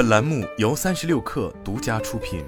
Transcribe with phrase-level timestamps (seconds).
[0.00, 2.42] 本栏目由三十六氪独家出品。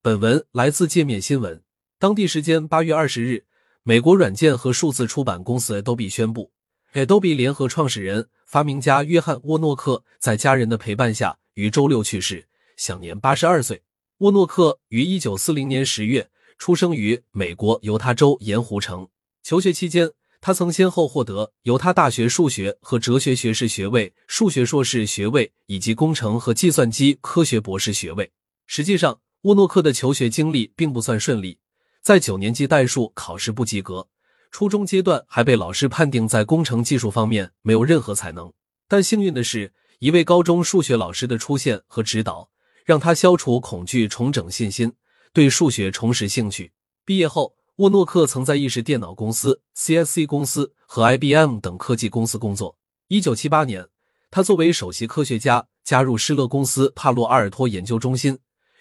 [0.00, 1.62] 本文来自界面新闻。
[1.98, 3.44] 当地时间八月二十日，
[3.82, 6.52] 美国软件和数字出版公司 Adobe 宣布
[6.94, 12.48] ，Adobe 联合创始人、发明家约翰沃诺克在家人的陪伴下于周六去世，
[12.78, 13.82] 享年八十二岁。
[14.20, 19.06] 沃诺克于一九四零年十月出生于美国犹他州盐湖城。
[19.42, 20.10] 求学期间，
[20.44, 28.32] 他曾先后获得犹他大学数学和哲学学士学位、数学硕士学位以及工程和计算机科学博士学位。
[28.66, 31.60] 实际上，沃诺克的求学经历并不算顺利。
[32.02, 34.08] 在九年级代数考试不及格，
[34.50, 38.52] 初中阶段还被老师判定在工程技术方面没有任何才能。
[38.88, 42.50] 但幸运的是，一位高中数学老师的出现和指导，
[42.84, 44.92] 让他消除恐惧，重整信心，
[45.32, 46.72] 对数学重拾兴趣。
[47.04, 52.76] 毕业后，沃诺克曾在意式电脑公司、CSC 公司和 IBM 等科技公司工作。
[53.08, 53.88] 一九七八年，
[54.30, 58.38] 他作为首席科学家加入施乐公司帕洛阿尔托研究中心，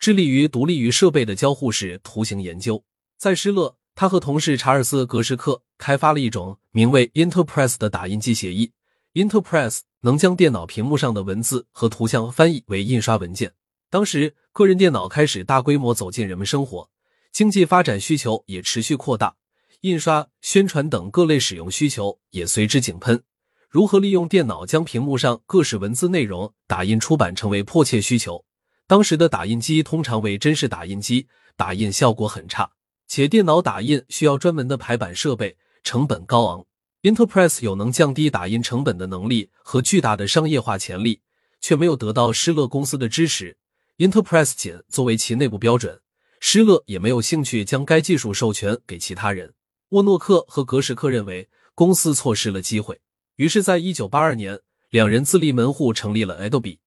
[0.00, 2.82] 致力于独立于设备的交互式图形研究。
[3.16, 8.72] 在施乐，他和同事查尔斯·格什克开发了一种名为 Interpress 的打印机协议。
[9.14, 13.52] Interpress 能将电脑屏幕上的文字和图像翻译为印刷文件。
[13.88, 16.88] 当时，个人电脑开始大规模走进人们生活，
[17.32, 19.34] 经济发展需求也持续扩大，
[19.80, 23.22] 印刷、宣传等各类使用需求也随之井喷。
[23.70, 28.44] 如何利用电脑将屏幕上各式文字内容打印出版，成为迫切需求。
[28.86, 32.70] 当时的打印机通常为真式打印机，打印效果很差。
[33.08, 36.66] 且电脑打印需要专门的排版设备，成本高昂。
[37.00, 41.22] Interpress 有能降低打印成本的能力和巨大的商业化潜力，
[41.62, 43.56] 却没有得到施乐公司的支持。
[43.96, 46.01] Interpress 仅作为其内部标准，
[46.44, 49.54] 施乐也没有兴趣将该技术授权给其他人。
[49.90, 53.00] 沃诺克和格什克认为公司错失了机会，
[53.36, 54.58] 于是，在一九八二年，
[54.90, 56.78] 两人自立门户成立了 Adobe。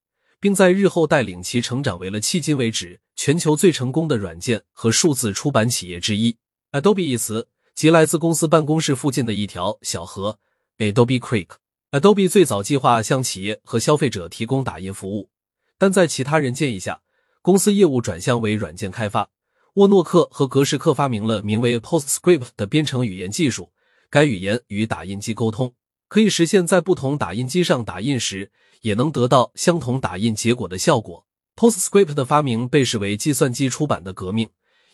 [0.41, 6.37] 并在日后带领其成长为了迄今为止全球最成功的软件和数字出版企业之一。
[6.71, 10.37] Adobe 一词即来自公司办公室附近的一条小河
[10.77, 11.47] Adobe Creek。
[11.91, 15.29] Adobe 最早计划向企业和消费者提供打印服务，
[15.77, 17.01] 但在其他人建议下，
[17.41, 19.29] 公司业务转向为软件开发。
[19.75, 23.71] 沃诺克和格什克发明了名为 PostScript 的编程语言技术，
[24.09, 25.73] 该语言与打印机沟通，
[26.07, 28.51] 可以实现在不同打印机上打印时。
[28.81, 31.25] 也能得到相同打印结果的效果。
[31.55, 34.47] PostScript 的发明被视为计算机出版的革命，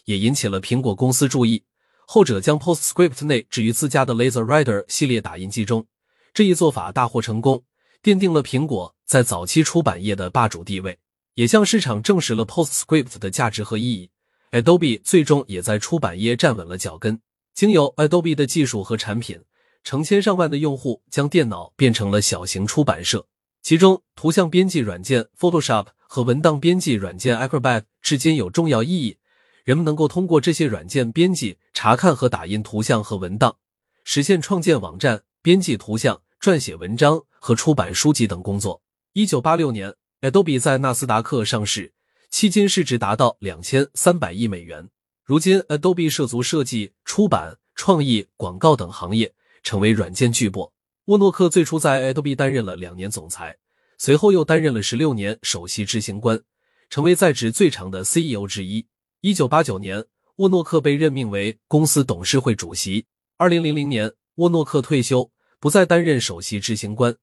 [0.05, 1.65] 也引起了苹果公司注意。
[2.07, 5.85] 后者将 PostScript 内置于自家的 LaserWriter 系列打印机中，
[6.33, 7.65] 这一做法大获成功，
[8.01, 10.97] 奠定了苹果在早期出版业的霸主地位，
[11.33, 14.09] 也向市场证实了 PostScript 的价值和意义。
[14.51, 17.21] Adobe 最终也在出版业站稳了脚跟。
[17.53, 19.41] 经由 Adobe 的技术和产品，
[19.83, 23.27] 成千上万的用户将电脑变成了小型出版社。
[23.61, 29.17] 其中，图像编辑软件 Photoshop 和文档编辑软件 Acrobat 至今有重要意义。
[29.63, 33.55] 人们能够通过这些软件编辑、查看和打印图像和文档，
[34.03, 38.81] 实现创建网站、编辑图像、撰写文章和出版书籍等工作。
[39.13, 41.93] 一九八六年，Adobe 在纳斯达克上市，
[42.31, 44.89] 迄今市值达到两千三百亿美元。
[45.23, 49.33] 如今，Adobe 涉足设计、出版、创意、广告等行业，
[49.63, 50.71] 成为软件巨擘。
[51.05, 53.57] 沃诺克最初在 Adobe 担任了两年总裁，
[53.97, 56.41] 随后又担任了十六年首席执行官，
[56.89, 58.87] 成为在职最长的 CEO 之一。
[59.19, 60.05] 一九八九年，
[60.37, 63.05] 沃诺克被任命为公司董事会主席。
[63.35, 67.15] 二零零零年，沃诺克退休，不再担任首席执行官，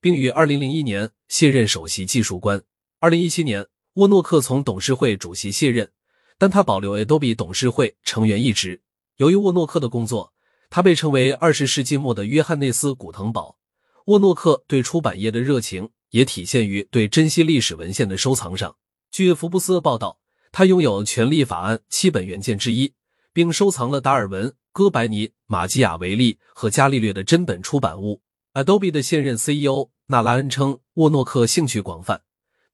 [0.00, 2.62] 并于二零零一年卸任首席技术官。
[2.98, 5.90] 二零一七年，沃诺克从董事会主席卸任，
[6.38, 8.80] 但他保留 Adobe 董事会成员一职。
[9.16, 10.32] 由于沃诺克的工作。
[10.68, 13.56] 他被称为二十世纪末的约翰内斯·古腾堡。
[14.06, 18.76] 沃诺克对出版业的热情也体现于对珍稀历史文献的收藏上。
[19.10, 20.18] 据福布斯报道，
[20.52, 22.92] 他拥有《权利法案》七本原件之一，
[23.32, 28.20] 并收藏了达尔文、哥白尼、马基雅维利和伽利略的真本出版物。
[28.54, 32.22] Adobe 的现任 CEO 纳拉恩称，沃诺克兴趣广泛，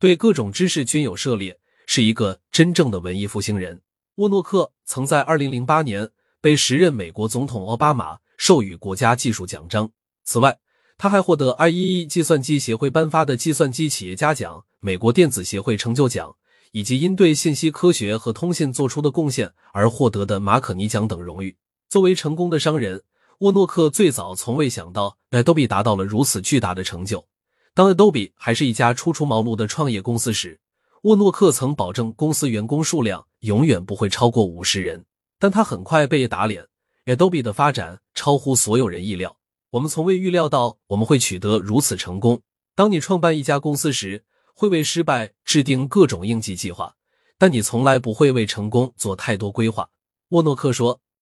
[0.02, 1.56] 对各种知识均有涉猎，
[1.86, 3.80] 是一个真正的文艺复兴人。
[4.16, 6.10] 沃诺克曾在二零零八年。
[6.40, 9.88] 被时任美国总统奥巴马授予国家技术奖章。
[10.24, 10.58] 此外，
[10.98, 16.34] 他还获得 IEEE 计算机协会颁发的计算机企业家奖、美国电子协会成就奖，
[16.72, 21.56] 以及因对信息科学和通信做出的贡献而获得的马可尼奖等荣誉。
[21.88, 23.04] 作为成功的商人，
[23.38, 27.24] 沃诺克最早从未想到 Adobe 达到了如此巨大的成就。
[27.74, 30.60] 当 Adobe 还是一家初出茅庐的创业公司时，
[31.04, 35.06] 沃诺克曾保证公司员工数量永远不会超过五十人。
[35.38, 36.66] 但他很快被打脸
[37.06, 39.36] ，Adobe 的发展超乎所有人意料。
[39.70, 42.42] 我们从未预料到我们会取得如此成功。
[42.74, 44.22] 当你创办一家公司时，
[44.54, 46.94] 会为失败制定各种应急计划，
[47.38, 49.88] 但你从来不会为成功做太多规划。
[50.28, 51.00] 沃诺克说：“